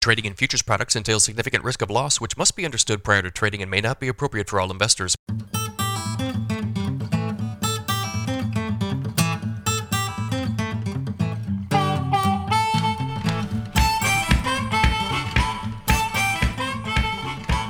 [0.00, 3.30] Trading in futures products entails significant risk of loss, which must be understood prior to
[3.30, 5.14] trading and may not be appropriate for all investors.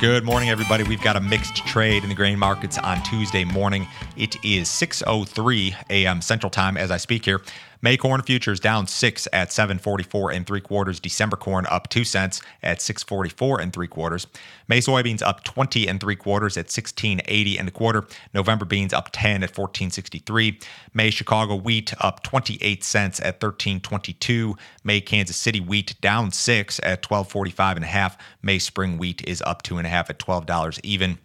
[0.01, 0.85] Good morning, everybody.
[0.85, 3.89] We've got a mixed trade in the grain markets on Tuesday morning.
[4.17, 6.23] It is 6:03 a.m.
[6.23, 7.43] Central Time as I speak here.
[7.83, 11.01] May corn futures down six at 744 and three quarters.
[11.01, 14.27] December corn up two cents at 644 and three quarters.
[14.69, 18.07] May soybeans up 20 and three quarters at 1680 and a quarter.
[18.35, 20.59] November beans up 10 at 1463.
[20.93, 24.57] May Chicago wheat up 28 cents at 1322.
[24.85, 28.19] May Kansas City wheat down six at 1245 and a half.
[28.43, 31.19] May spring wheat is up two and a half at $12 even.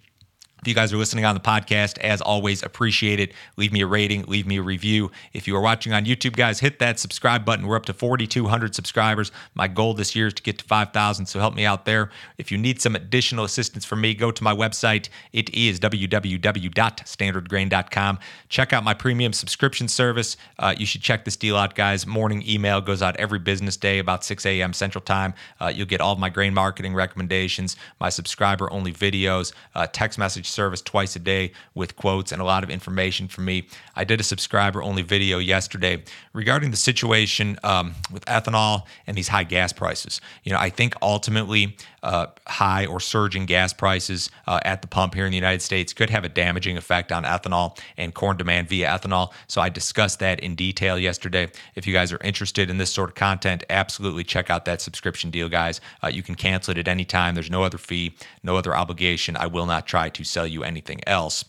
[0.66, 3.34] If you guys are listening on the podcast, as always, appreciate it.
[3.56, 5.12] Leave me a rating, leave me a review.
[5.32, 7.68] If you are watching on YouTube, guys, hit that subscribe button.
[7.68, 9.32] We're up to 4,200 subscribers.
[9.54, 12.10] My goal this year is to get to 5,000, so help me out there.
[12.40, 15.10] If you need some additional assistance from me, go to my website.
[15.34, 18.20] It is www.standardgrain.com.
[18.50, 20.36] Check out my premium subscription service.
[20.58, 22.08] Uh, you should check this deal out, guys.
[22.08, 24.74] Morning email goes out every business day about 6 a.m.
[24.74, 25.36] Central Time.
[25.62, 30.18] Uh, you'll get all of my grain marketing recommendations, my subscriber only videos, uh, text
[30.18, 33.68] message service twice a day with quotes and a lot of information for me.
[33.96, 36.04] I did a subscriber only video yesterday
[36.34, 40.22] regarding the situation um, with ethanol and these high gas prices.
[40.44, 45.16] You know, I think ultimately uh, high or surging gas prices uh, at the pump
[45.16, 48.70] here in the United States could have a damaging effect on ethanol and corn demand
[48.70, 49.34] via ethanol.
[49.48, 51.50] So I discussed that in detail yesterday.
[51.74, 55.32] If you guys are interested in this sort of content, absolutely check out that subscription
[55.32, 55.82] deal, guys.
[56.04, 57.34] Uh, you can cancel it at any time.
[57.34, 59.36] There's no other fee, no other obligation.
[59.36, 61.44] I will not try to sell you anything else.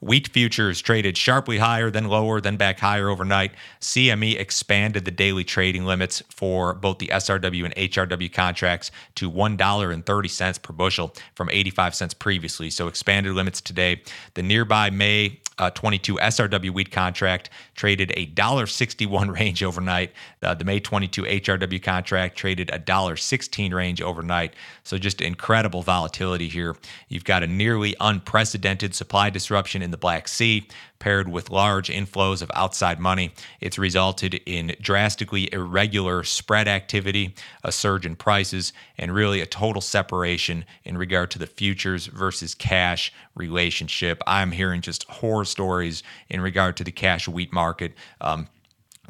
[0.00, 3.52] Wheat futures traded sharply higher, then lower, then back higher overnight.
[3.80, 10.62] CME expanded the daily trading limits for both the SRW and HRW contracts to $1.30
[10.62, 12.70] per bushel from 85 cents previously.
[12.70, 14.02] So expanded limits today.
[14.34, 20.12] The nearby May uh, 22 SRW wheat contract traded a $1.61 range overnight.
[20.42, 24.54] Uh, the May 22 HRW contract traded a $1.16 range overnight.
[24.82, 26.76] So just incredible volatility here.
[27.08, 30.66] You've got a nearly unprecedented supply disruption in the Black Sea
[31.04, 33.30] paired with large inflows of outside money.
[33.60, 39.82] It's resulted in drastically irregular spread activity, a surge in prices, and really a total
[39.82, 44.22] separation in regard to the futures versus cash relationship.
[44.26, 47.92] I'm hearing just horror stories in regard to the cash wheat market.
[48.22, 48.48] Um,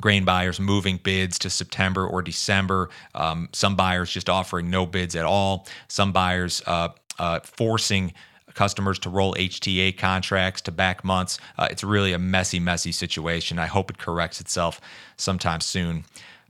[0.01, 2.91] grain buyers moving bids to September or December.
[3.15, 5.69] Um, some buyers just offering no bids at all.
[5.87, 6.89] Some buyers uh,
[7.21, 8.15] uh, forcing
[8.55, 11.39] customers to roll HTA contracts to back months.
[11.59, 13.59] Uh, it's really a messy, messy situation.
[13.59, 14.81] I hope it corrects itself
[15.17, 16.05] sometime soon.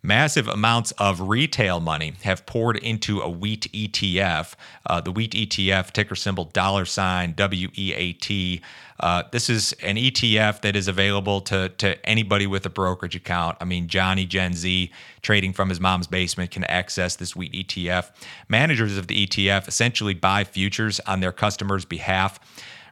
[0.07, 4.53] Massive amounts of retail money have poured into a wheat ETF.
[4.85, 8.61] Uh, the wheat ETF, ticker symbol dollar sign WEAT.
[9.01, 13.57] Uh, this is an ETF that is available to, to anybody with a brokerage account.
[13.63, 18.11] I mean, Johnny Gen Z trading from his mom's basement can access this wheat ETF.
[18.51, 22.39] Managers of the ETF essentially buy futures on their customers' behalf.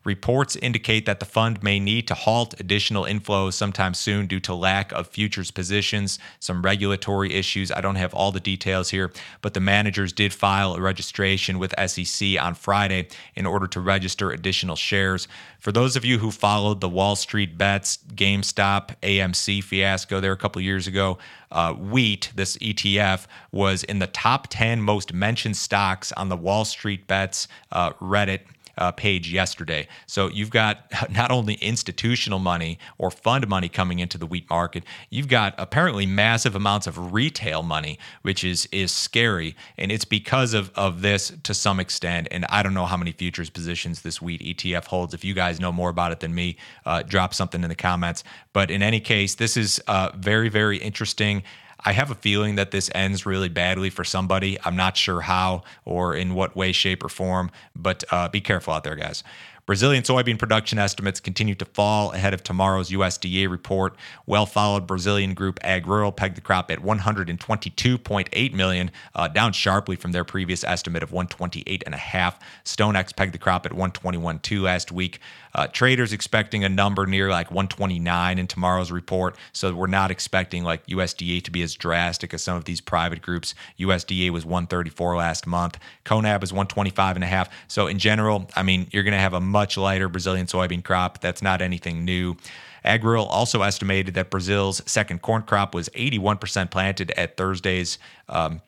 [0.05, 4.55] Reports indicate that the fund may need to halt additional inflows sometime soon due to
[4.55, 7.71] lack of futures positions, some regulatory issues.
[7.71, 11.75] I don't have all the details here, but the managers did file a registration with
[11.87, 15.29] SEC on Friday in order to register additional shares.
[15.61, 20.37] For those of you who followed the Wall Street bets, GameStop, AMC fiasco there a
[20.37, 21.19] couple years ago,
[21.53, 26.65] uh, wheat, this ETF, was in the top 10 most mentioned stocks on the Wall
[26.65, 28.41] Street bets uh, Reddit
[28.79, 29.87] uh, page yesterday.
[30.07, 34.85] So you've got not only institutional money or fund money coming into the wheat market,
[35.11, 40.55] you've got apparently massive amounts of retail money, which is is scary, and it's because
[40.55, 42.29] of of this to some extent.
[42.31, 45.15] And I don't know how many futures positions this wheat ETF holds.
[45.15, 46.57] If you guys know more about it than me,
[46.87, 48.25] uh, drop something in the comments.
[48.53, 51.43] But in any case, this is uh, very very interesting.
[51.85, 54.59] I have a feeling that this ends really badly for somebody.
[54.65, 58.73] I'm not sure how or in what way, shape, or form, but uh, be careful
[58.73, 59.25] out there, guys.
[59.65, 63.97] Brazilian soybean production estimates continue to fall ahead of tomorrow's USDA report.
[64.27, 70.11] Well followed Brazilian group AgRural pegged the crop at 122.8 million, uh, down sharply from
[70.11, 72.35] their previous estimate of 128.5.
[72.65, 75.21] StoneX pegged the crop at 121.2 last week.
[75.55, 80.65] Uh, traders expecting a number near like 129 in tomorrow's report, so we're not expecting
[80.65, 83.55] like USDA to be as drastic as some of these private groups.
[83.79, 85.79] USDA was 134 last month.
[86.05, 87.51] CONAB is 125 and a half.
[87.69, 91.21] So in general, I mean, you're going to have a much lighter Brazilian soybean crop.
[91.21, 92.37] That's not anything new.
[92.85, 98.61] AgRural also estimated that Brazil's second corn crop was 81% planted at Thursday's um,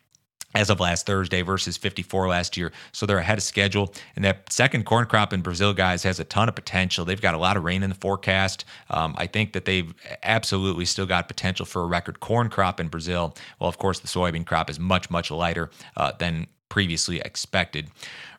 [0.54, 2.72] as of last Thursday versus 54 last year.
[2.92, 3.92] So they're ahead of schedule.
[4.16, 7.04] And that second corn crop in Brazil, guys, has a ton of potential.
[7.04, 8.64] They've got a lot of rain in the forecast.
[8.90, 9.92] Um, I think that they've
[10.22, 13.34] absolutely still got potential for a record corn crop in Brazil.
[13.60, 17.88] Well, of course, the soybean crop is much, much lighter uh, than previously expected.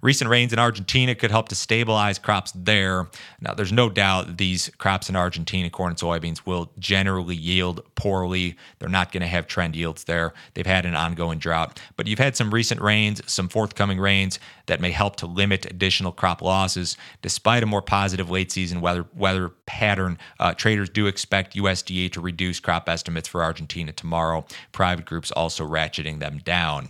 [0.01, 3.07] Recent rains in Argentina could help to stabilize crops there.
[3.39, 8.57] Now, there's no doubt these crops in Argentina, corn and soybeans, will generally yield poorly.
[8.77, 10.33] They're not going to have trend yields there.
[10.53, 11.79] They've had an ongoing drought.
[11.95, 16.11] But you've had some recent rains, some forthcoming rains that may help to limit additional
[16.11, 16.97] crop losses.
[17.21, 22.19] Despite a more positive late season weather, weather pattern, uh, traders do expect USDA to
[22.19, 24.45] reduce crop estimates for Argentina tomorrow.
[24.73, 26.89] Private groups also ratcheting them down.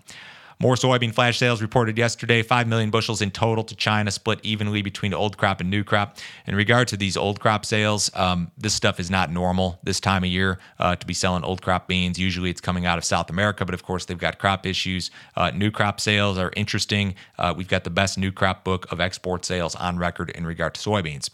[0.60, 4.81] More soybean flash sales reported yesterday, 5 million bushels in total to China, split evenly
[4.81, 6.18] between old crop and new crop.
[6.48, 10.24] In regard to these old crop sales, um, this stuff is not normal this time
[10.24, 12.18] of year uh, to be selling old crop beans.
[12.18, 15.12] Usually it's coming out of South America, but of course they've got crop issues.
[15.36, 17.16] Uh, new crop sales are interesting.
[17.38, 20.74] Uh, we've got the best new crop book of export sales on record in regard
[20.75, 21.30] to soybeans.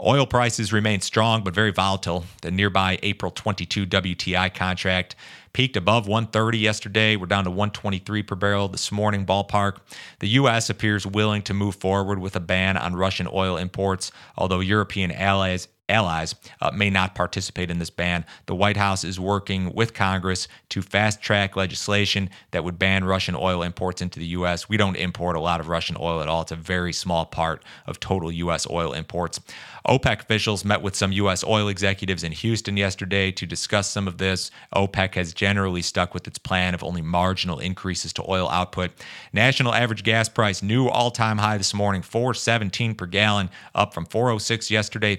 [0.00, 2.24] Oil prices remain strong but very volatile.
[2.42, 5.14] The nearby April 22 WTI contract
[5.52, 7.14] peaked above 130 yesterday.
[7.14, 9.76] We're down to 123 per barrel this morning, ballpark.
[10.18, 10.68] The U.S.
[10.68, 15.68] appears willing to move forward with a ban on Russian oil imports, although European allies
[15.88, 18.24] allies uh, may not participate in this ban.
[18.46, 23.36] The White House is working with Congress to fast track legislation that would ban Russian
[23.36, 24.68] oil imports into the U.S.
[24.68, 27.62] We don't import a lot of Russian oil at all, it's a very small part
[27.86, 28.66] of total U.S.
[28.68, 29.40] oil imports.
[29.86, 31.44] OPEC officials met with some U.S.
[31.44, 34.50] oil executives in Houston yesterday to discuss some of this.
[34.74, 38.92] OPEC has generally stuck with its plan of only marginal increases to oil output.
[39.34, 44.70] National average gas price new all-time high this morning, 417 per gallon, up from 406
[44.70, 45.16] yesterday,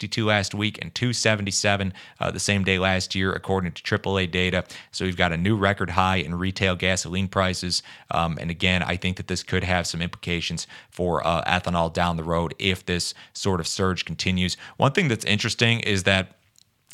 [0.00, 4.64] 362 last week, and 277 uh, the same day last year, according to AAA data.
[4.92, 7.82] So we've got a new record high in retail gasoline prices.
[8.10, 12.16] Um, and again, I think that this could have some implications for uh, ethanol down
[12.16, 14.56] the road if this sort of surge continues.
[14.76, 16.36] One thing that's interesting is that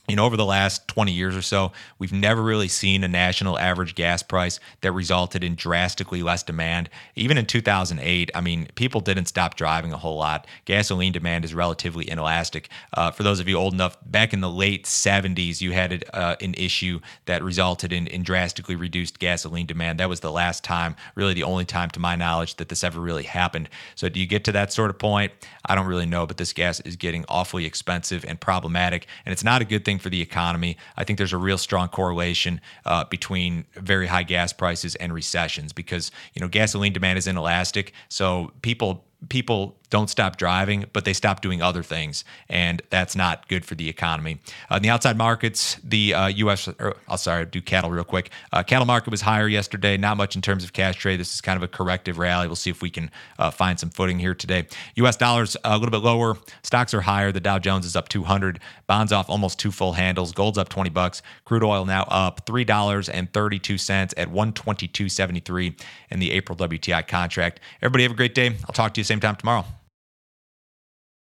[0.09, 3.59] you know, over the last 20 years or so, we've never really seen a national
[3.59, 6.89] average gas price that resulted in drastically less demand.
[7.17, 10.47] Even in 2008, I mean, people didn't stop driving a whole lot.
[10.65, 12.69] Gasoline demand is relatively inelastic.
[12.93, 16.37] Uh, for those of you old enough, back in the late 70s, you had uh,
[16.41, 19.99] an issue that resulted in, in drastically reduced gasoline demand.
[19.99, 23.01] That was the last time, really the only time to my knowledge, that this ever
[23.01, 23.69] really happened.
[23.95, 25.33] So, do you get to that sort of point?
[25.65, 29.45] I don't really know, but this gas is getting awfully expensive and problematic, and it's
[29.45, 30.77] not a good thing thing for the economy.
[30.97, 35.73] I think there's a real strong correlation uh, between very high gas prices and recessions
[35.73, 41.13] because you know gasoline demand is inelastic, so people people don't stop driving, but they
[41.13, 44.41] stop doing other things, and that's not good for the economy.
[44.71, 46.69] Uh, in the outside markets, the uh, U.S.
[46.81, 48.31] Or, I'll sorry, do cattle real quick.
[48.53, 49.97] Uh, cattle market was higher yesterday.
[49.97, 51.21] Not much in terms of cash trade.
[51.21, 52.47] This is kind of a corrective rally.
[52.47, 54.67] We'll see if we can uh, find some footing here today.
[54.97, 55.17] U.S.
[55.17, 56.37] dollars a little bit lower.
[56.63, 57.31] Stocks are higher.
[57.31, 58.59] The Dow Jones is up 200.
[58.87, 60.33] Bonds off almost two full handles.
[60.33, 61.23] Gold's up 20 bucks.
[61.45, 65.81] Crude oil now up three dollars and 32 cents at 122.73
[66.11, 67.61] in the April WTI contract.
[67.81, 68.49] Everybody have a great day.
[68.49, 69.65] I'll talk to you same time tomorrow.